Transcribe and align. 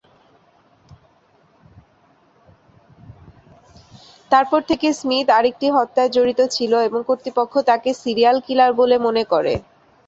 তারপর 4.31 4.59
থেকে, 4.69 4.87
স্মিথ 4.93 5.27
আরেকটি 5.31 5.67
হত্যায় 5.69 6.13
জড়িত 6.15 6.41
ছিল, 6.55 6.71
এবং 6.87 6.99
কর্তৃপক্ষ 7.09 7.53
তাকে 7.69 7.89
সিরিয়াল 8.01 8.37
কিলার 8.47 8.71
বলে 8.79 8.95
মনে 9.05 9.23
করে। 9.31 9.53